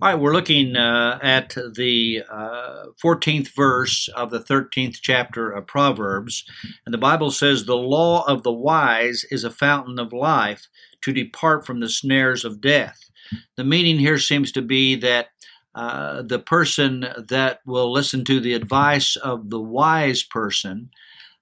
[0.00, 5.66] All right, we're looking uh, at the uh, 14th verse of the 13th chapter of
[5.66, 6.44] Proverbs.
[6.86, 10.68] And the Bible says, The law of the wise is a fountain of life
[11.02, 13.10] to depart from the snares of death.
[13.56, 15.30] The meaning here seems to be that
[15.74, 20.90] uh, the person that will listen to the advice of the wise person,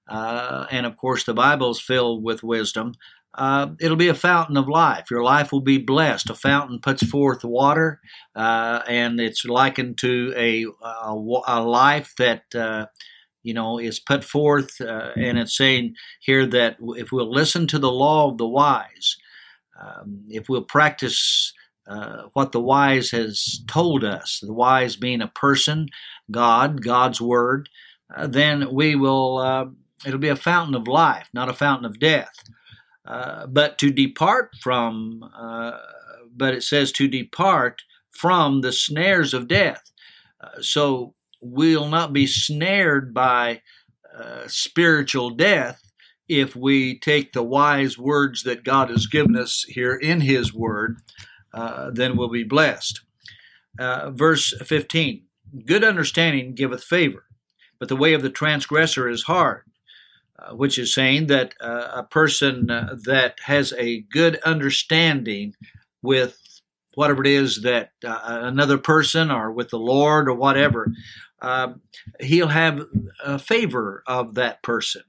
[0.07, 2.93] uh, and of course the Bible is filled with wisdom,
[3.37, 5.11] uh, it'll be a fountain of life.
[5.11, 6.29] Your life will be blessed.
[6.31, 8.01] A fountain puts forth water,
[8.35, 11.13] uh, and it's likened to a, a,
[11.47, 12.87] a life that uh,
[13.43, 14.81] you know is put forth.
[14.81, 19.17] Uh, and it's saying here that if we'll listen to the law of the wise,
[19.79, 21.53] um, if we'll practice
[21.87, 25.89] uh, what the wise has told us, the wise being a person,
[26.31, 27.69] God, God's word,
[28.15, 29.75] uh, then we will.
[30.07, 32.33] it'll be a fountain of life, not a fountain of death.
[33.07, 35.77] Uh, but to depart from, uh,
[36.35, 39.91] but it says to depart from the snares of death.
[40.41, 43.61] Uh, so we'll not be snared by
[44.17, 45.81] uh, spiritual death
[46.27, 50.97] if we take the wise words that God has given us here in His Word,
[51.53, 53.01] uh, then we'll be blessed.
[53.79, 55.23] verse 15
[55.65, 57.23] Good understanding giveth favor,
[57.79, 59.63] but the way of the transgressor is hard.
[60.39, 65.55] Uh, which is saying that uh, a person uh, that has a good understanding
[66.03, 66.61] with
[66.93, 70.91] whatever it is that uh, another person or with the Lord or whatever,
[71.41, 71.81] um,
[72.19, 72.85] he'll have
[73.25, 75.01] a favor of that person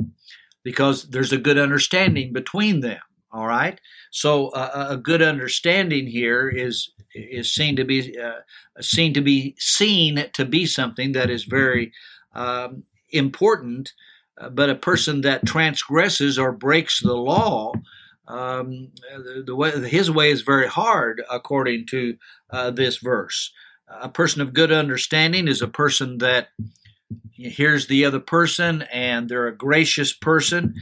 [0.63, 3.01] because there's a good understanding between them.
[3.31, 3.79] All right,
[4.11, 8.17] so uh, a good understanding here is is seen to be
[8.81, 11.93] seen to be seen to be something that is very
[12.35, 14.08] um, important uh,
[14.51, 17.73] but a person that transgresses or breaks the law,
[18.27, 22.17] um, the, the, way his way is very hard, according to
[22.51, 23.53] uh, this verse.
[23.89, 26.49] A person of good understanding is a person that
[27.33, 30.75] hears the other person and they're a gracious person.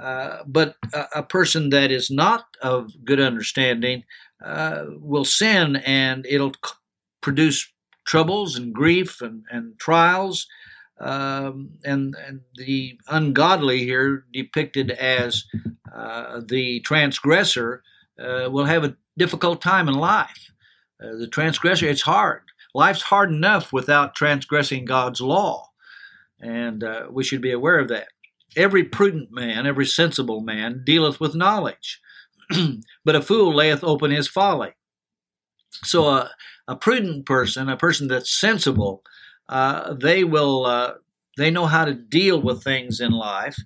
[0.00, 4.02] Uh, but a, a, person that is not of good understanding
[4.44, 6.72] uh, will sin and it'll c-
[7.20, 7.70] produce
[8.06, 10.46] troubles and grief and, and trials
[11.00, 15.44] um, and, and, the ungodly here depicted as
[15.94, 17.82] uh, the transgressor
[18.18, 20.52] uh, will have a difficult time in life.
[21.02, 22.42] Uh, the transgressor, it's hard.
[22.74, 25.70] Life's hard enough without transgressing God's law,
[26.38, 28.08] and uh, we should be aware of that.
[28.54, 32.00] Every prudent man, every sensible man dealeth with knowledge,
[33.04, 34.72] but a fool layeth open his folly.
[35.82, 36.28] So,
[36.68, 39.02] a prudent person, a person that's sensible,
[39.50, 40.94] uh, they will uh,
[41.36, 43.58] they know how to deal with things in life.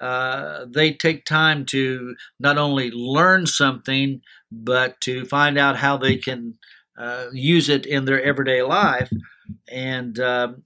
[0.00, 4.20] Uh, they take time to not only learn something,
[4.52, 6.54] but to find out how they can
[6.98, 9.10] uh, use it in their everyday life.
[9.70, 10.62] And um,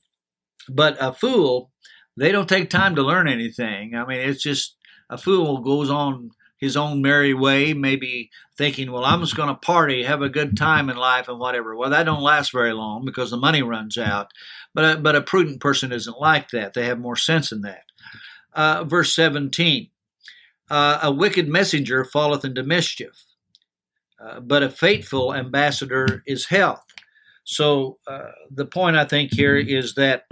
[0.69, 1.71] but a fool,
[2.17, 3.95] they don't take time to learn anything.
[3.95, 4.77] I mean, it's just
[5.09, 6.31] a fool goes on
[6.65, 10.57] his own merry way, maybe thinking, well, I'm just going to party, have a good
[10.57, 11.77] time in life and whatever.
[11.77, 14.31] Well, that don't last very long because the money runs out.
[14.73, 16.73] But a, but a prudent person isn't like that.
[16.73, 17.83] They have more sense than that.
[18.55, 19.91] Uh, verse 17,
[20.71, 23.25] uh, a wicked messenger falleth into mischief,
[24.19, 26.85] uh, but a faithful ambassador is health.
[27.45, 30.25] So uh, the point I think here is that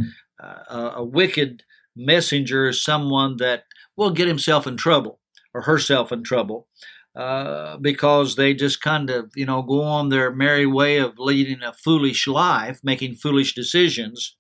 [0.42, 3.64] uh, a wicked messenger is someone that
[3.96, 5.18] will get himself in trouble
[5.54, 6.66] or herself in trouble
[7.14, 11.62] uh, because they just kind of, you know, go on their merry way of leading
[11.62, 14.36] a foolish life, making foolish decisions.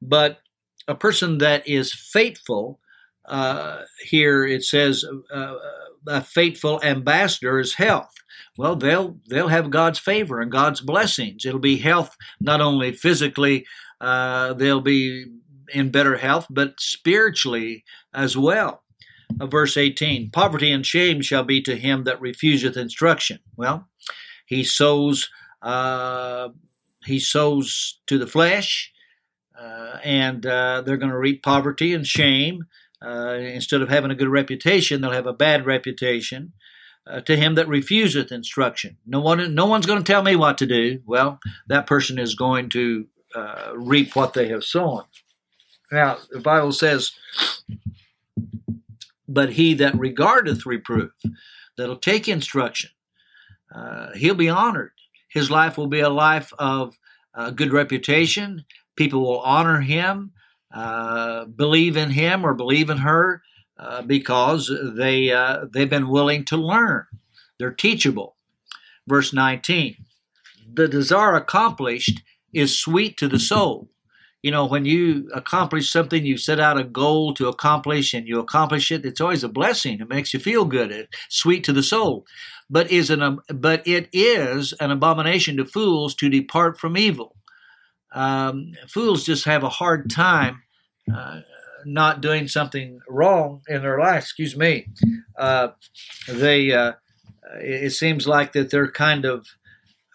[0.00, 0.38] But
[0.86, 2.80] a person that is faithful,
[3.26, 5.54] uh, here it says, uh,
[6.06, 8.14] a faithful ambassador is health.
[8.56, 11.44] Well, they'll they'll have God's favor and God's blessings.
[11.44, 13.66] It'll be health not only physically,
[14.00, 15.26] uh, they'll be
[15.74, 17.84] in better health, but spiritually
[18.14, 18.82] as well
[19.30, 23.40] verse 18 Poverty and shame shall be to him that refuseth instruction.
[23.56, 23.88] Well,
[24.46, 25.28] he sows,
[25.62, 26.48] uh,
[27.04, 28.92] he sows to the flesh,
[29.58, 32.66] uh, and uh, they're going to reap poverty and shame.
[33.00, 36.52] Uh, instead of having a good reputation, they'll have a bad reputation.
[37.06, 40.58] Uh, to him that refuseth instruction, no one, no one's going to tell me what
[40.58, 41.00] to do.
[41.06, 45.04] Well, that person is going to uh, reap what they have sown.
[45.90, 47.12] Now, the Bible says,
[49.28, 51.12] but he that regardeth reproof,
[51.76, 52.90] that'll take instruction,
[53.74, 54.92] uh, he'll be honored.
[55.28, 56.98] His life will be a life of
[57.34, 58.64] uh, good reputation.
[58.96, 60.32] People will honor him,
[60.72, 63.42] uh, believe in him or believe in her
[63.78, 67.06] uh, because they uh, they've been willing to learn.
[67.58, 68.36] They're teachable.
[69.06, 69.96] Verse 19:
[70.72, 72.22] The desire accomplished
[72.52, 73.90] is sweet to the soul.
[74.42, 78.38] You know, when you accomplish something, you set out a goal to accomplish and you
[78.38, 80.00] accomplish it, it's always a blessing.
[80.00, 80.92] It makes you feel good.
[80.92, 82.24] It's sweet to the soul.
[82.70, 87.34] But is an but it is an abomination to fools to depart from evil.
[88.12, 90.62] Um, fools just have a hard time
[91.12, 91.40] uh,
[91.84, 94.22] not doing something wrong in their life.
[94.22, 94.88] Excuse me.
[95.36, 95.68] Uh,
[96.28, 96.92] they uh,
[97.60, 99.46] it seems like that they're kind of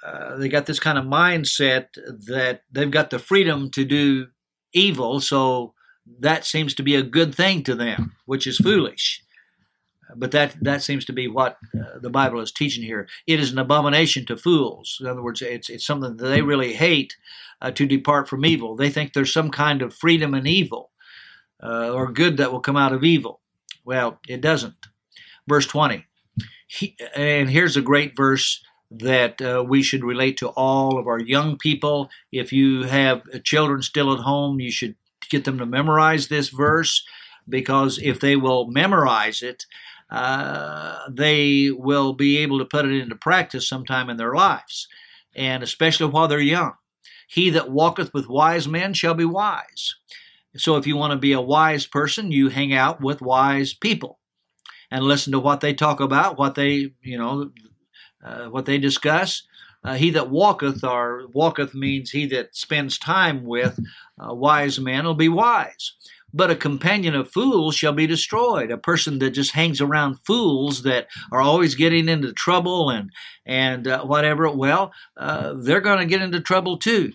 [0.05, 1.88] uh, they got this kind of mindset
[2.27, 4.27] that they've got the freedom to do
[4.73, 5.73] evil, so
[6.19, 9.23] that seems to be a good thing to them, which is foolish.
[10.15, 13.07] But that that seems to be what uh, the Bible is teaching here.
[13.25, 14.97] It is an abomination to fools.
[15.01, 17.15] In other words, it's it's something that they really hate
[17.61, 18.75] uh, to depart from evil.
[18.75, 20.91] They think there's some kind of freedom in evil
[21.63, 23.41] uh, or good that will come out of evil.
[23.85, 24.75] Well, it doesn't.
[25.47, 26.05] Verse twenty,
[26.67, 31.19] he, and here's a great verse that uh, we should relate to all of our
[31.19, 32.09] young people.
[32.31, 34.95] If you have children still at home, you should
[35.29, 37.03] get them to memorize this verse
[37.49, 39.65] because if they will memorize it,
[40.09, 44.87] uh, they will be able to put it into practice sometime in their lives,
[45.35, 46.73] and especially while they're young.
[47.27, 49.95] He that walketh with wise men shall be wise.
[50.55, 54.19] So if you want to be a wise person, you hang out with wise people
[54.91, 57.49] and listen to what they talk about, what they, you know,
[58.23, 59.43] uh, what they discuss.
[59.83, 63.79] Uh, he that walketh, or walketh means he that spends time with
[64.17, 65.93] uh, wise men will be wise.
[66.33, 68.71] But a companion of fools shall be destroyed.
[68.71, 73.11] A person that just hangs around fools that are always getting into trouble and
[73.45, 77.13] and uh, whatever, well, uh, they're going to get into trouble too.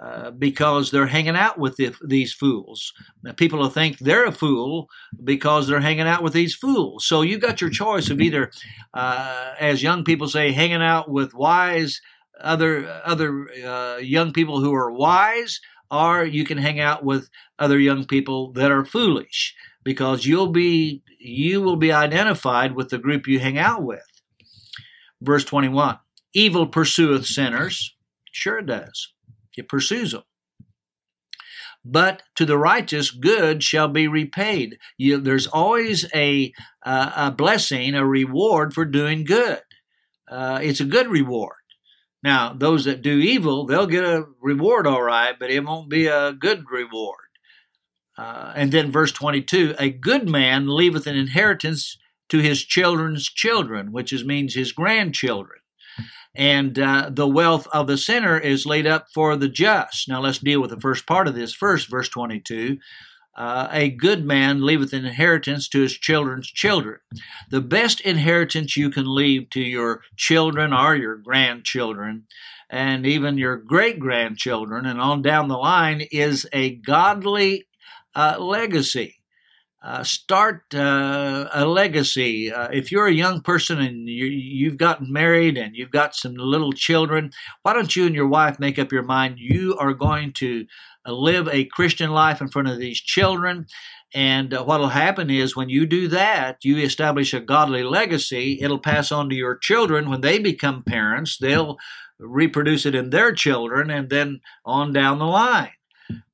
[0.00, 2.94] Uh, because they're hanging out with the, these fools.
[3.36, 4.88] People will think they're a fool
[5.22, 7.04] because they're hanging out with these fools.
[7.04, 8.50] So you've got your choice of either,
[8.94, 12.00] uh, as young people say, hanging out with wise
[12.40, 15.60] other other uh, young people who are wise,
[15.90, 19.54] or you can hang out with other young people that are foolish
[19.84, 24.22] because you'll be you will be identified with the group you hang out with.
[25.20, 25.98] Verse 21
[26.32, 27.94] Evil pursueth sinners.
[28.32, 29.12] Sure it does.
[29.60, 30.22] It pursues them.
[31.84, 34.78] But to the righteous, good shall be repaid.
[34.98, 36.52] You, there's always a,
[36.84, 39.60] uh, a blessing, a reward for doing good.
[40.30, 41.56] Uh, it's a good reward.
[42.22, 46.06] Now, those that do evil, they'll get a reward, all right, but it won't be
[46.06, 47.16] a good reward.
[48.18, 51.96] Uh, and then verse 22 A good man leaveth an inheritance
[52.28, 55.59] to his children's children, which is, means his grandchildren
[56.34, 60.08] and uh, the wealth of the sinner is laid up for the just.
[60.08, 62.78] Now let's deal with the first part of this first, verse 22.
[63.36, 66.98] Uh, a good man leaveth an inheritance to his children's children.
[67.50, 72.26] The best inheritance you can leave to your children or your grandchildren
[72.68, 77.66] and even your great grandchildren and on down the line is a godly
[78.14, 79.19] uh, legacy
[79.82, 82.52] uh, start uh, a legacy.
[82.52, 86.34] Uh, if you're a young person and you, have gotten married and you've got some
[86.34, 87.30] little children,
[87.62, 90.66] why don't you and your wife make up your mind you are going to
[91.06, 93.66] uh, live a Christian life in front of these children?
[94.12, 98.58] And uh, what will happen is when you do that, you establish a godly legacy.
[98.60, 101.38] It'll pass on to your children when they become parents.
[101.38, 101.78] They'll
[102.18, 105.70] reproduce it in their children and then on down the line.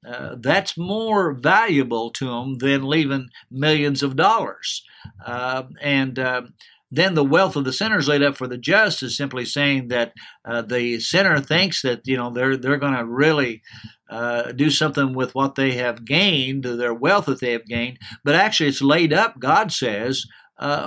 [0.07, 4.85] Uh, that's more valuable to them than leaving millions of dollars.
[5.25, 6.43] Uh, and uh,
[6.91, 9.89] then the wealth of the sinner is laid up for the just is simply saying
[9.89, 10.13] that
[10.45, 13.63] uh, the sinner thinks that you know they're they're going to really
[14.09, 18.37] uh, do something with what they have gained, their wealth that they have gained, but
[18.37, 19.41] actually it's laid up.
[19.41, 20.25] God says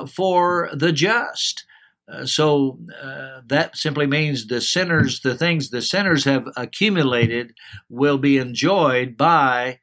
[0.07, 1.65] for the just.
[2.11, 7.53] Uh, so uh, that simply means the sinners, the things the sinners have accumulated,
[7.89, 9.79] will be enjoyed by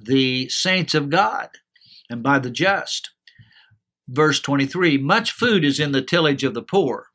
[0.00, 1.48] the saints of God
[2.08, 3.10] and by the just.
[4.08, 7.08] Verse 23 Much food is in the tillage of the poor,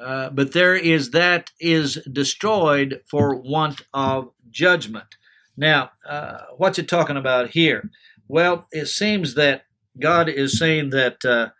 [0.00, 5.16] uh, but there is that is destroyed for want of judgment.
[5.56, 7.90] Now, uh, what's it talking about here?
[8.28, 9.62] Well, it seems that
[9.98, 11.52] God is saying that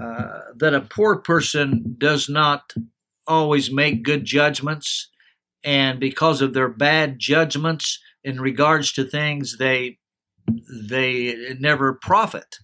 [0.00, 2.72] uh, that a poor person does not
[3.26, 5.10] always make good judgments,
[5.64, 9.98] and because of their bad judgments, in regards to things they
[10.68, 12.56] they never profit.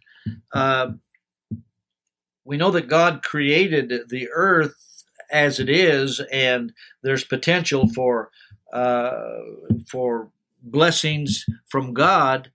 [0.52, 0.92] Uh,
[2.44, 4.74] we know that God created the earth
[5.30, 6.72] as it is, and
[7.02, 8.30] there's potential for
[8.72, 9.38] uh,
[9.88, 10.30] for
[10.62, 12.50] blessings from God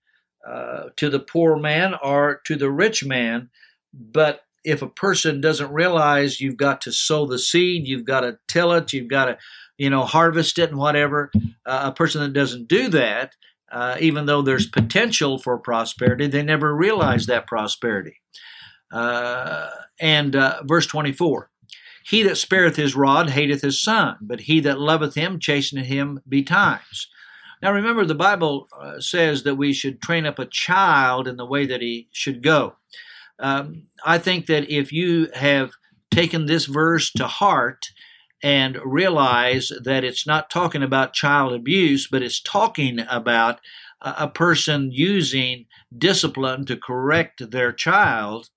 [0.47, 3.49] uh, to the poor man or to the rich man.
[3.93, 8.37] But if a person doesn't realize you've got to sow the seed, you've got to
[8.49, 9.37] till it, you've got to,
[9.77, 11.31] you know, harvest it and whatever,
[11.65, 13.33] uh, a person that doesn't do that,
[13.71, 18.19] uh, even though there's potential for prosperity, they never realize that prosperity.
[18.91, 19.69] Uh,
[20.01, 21.49] and uh, verse 24
[22.03, 26.19] He that spareth his rod hateth his son, but he that loveth him chasteneth him
[26.27, 27.07] betimes.
[27.61, 31.45] Now remember, the Bible uh, says that we should train up a child in the
[31.45, 32.75] way that he should go.
[33.39, 35.71] Um, I think that if you have
[36.11, 37.87] taken this verse to heart
[38.43, 43.59] and realize that it's not talking about child abuse, but it's talking about
[44.01, 45.65] a person using
[45.95, 48.49] discipline to correct their child,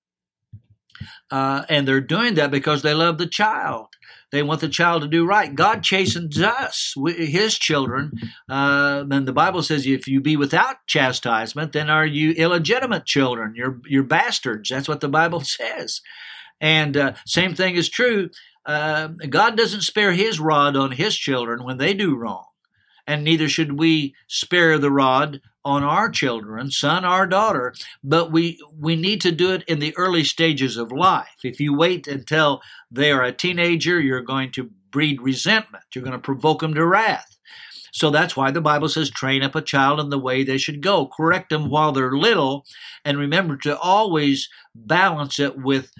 [1.30, 3.88] uh, and they're doing that because they love the child.
[4.32, 5.54] They want the child to do right.
[5.54, 8.12] God chastens us, His children.
[8.48, 13.54] Uh, the Bible says, if you be without chastisement, then are you illegitimate children?
[13.56, 14.68] You're, you're bastards.
[14.68, 16.00] That's what the Bible says.
[16.60, 18.30] And uh, same thing is true.
[18.64, 22.44] Uh, God doesn't spare His rod on His children when they do wrong
[23.10, 28.58] and neither should we spare the rod on our children, son or daughter, but we
[28.78, 31.44] we need to do it in the early stages of life.
[31.44, 35.84] If you wait until they are a teenager, you're going to breed resentment.
[35.94, 37.36] You're going to provoke them to wrath.
[37.92, 40.80] So that's why the Bible says, train up a child in the way they should
[40.80, 41.08] go.
[41.08, 42.64] Correct them while they're little,
[43.04, 45.92] and remember to always balance it with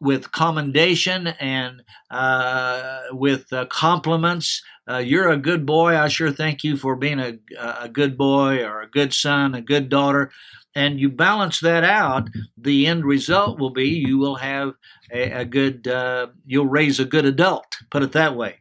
[0.00, 4.62] with commendation and uh, with uh, compliments.
[4.88, 5.98] Uh, you're a good boy.
[5.98, 9.60] I sure thank you for being a, a good boy or a good son, a
[9.60, 10.30] good daughter.
[10.74, 14.74] And you balance that out, the end result will be you will have
[15.10, 18.56] a, a good, uh, you'll raise a good adult, put it that way.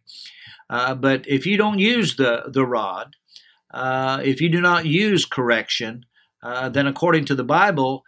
[0.69, 3.15] Uh, but if you don't use the, the rod,
[3.71, 6.05] uh, if you do not use correction,
[6.71, 8.03] then according to the Bible,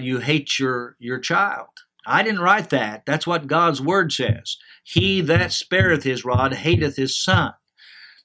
[0.00, 1.68] you hate your, your child.
[2.10, 3.06] I didn't write that.
[3.06, 4.56] That's what God's word says.
[4.82, 7.52] He that spareth his rod hateth his son.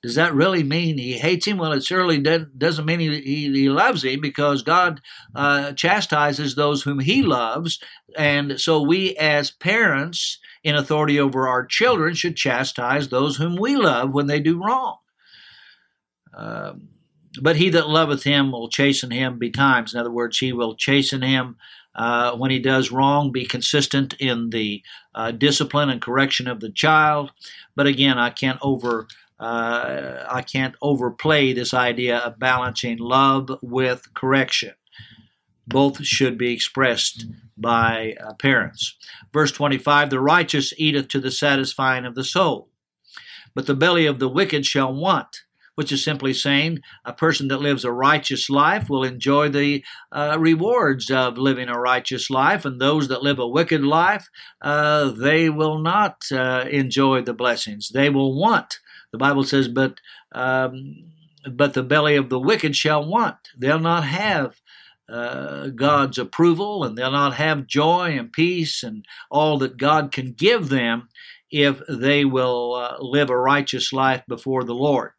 [0.02, 1.58] Does that really mean he hates him?
[1.58, 5.02] Well, it certainly doesn't mean he, he, he loves him because God
[5.34, 7.80] uh, chastises those whom he loves.
[8.16, 13.76] And so we, as parents in authority over our children, should chastise those whom we
[13.78, 14.98] love when they do wrong.
[16.36, 16.90] Um,
[17.42, 19.94] but he that loveth him will chasten him betimes.
[19.94, 21.58] In other words, he will chasten him
[21.96, 24.84] uh, when he does wrong, be consistent in the
[25.14, 27.32] uh, discipline and correction of the child.
[27.76, 34.14] But again, I can't over uh, I can't overplay this idea of balancing love with
[34.14, 34.74] correction.
[35.68, 37.26] Both should be expressed
[37.58, 38.96] by uh, parents.
[39.34, 42.70] Verse 25 The righteous eateth to the satisfying of the soul,
[43.54, 45.45] but the belly of the wicked shall want
[45.76, 50.38] which is simply saying a person that lives a righteous life will enjoy the uh,
[50.40, 54.30] rewards of living a righteous life, and those that live a wicked life,
[54.62, 57.90] uh, they will not uh, enjoy the blessings.
[57.90, 58.80] They will want.
[59.12, 60.00] The Bible says, but
[60.32, 61.12] um,
[61.52, 63.38] but the belly of the wicked shall want.
[63.58, 64.60] They'll not have
[65.08, 70.32] uh, God's approval and they'll not have joy and peace and all that God can
[70.32, 71.10] give them
[71.52, 75.12] if they will uh, live a righteous life before the Lord.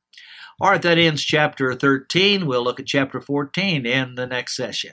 [0.58, 2.46] All right, that ends chapter 13.
[2.46, 4.92] We'll look at chapter 14 in the next session.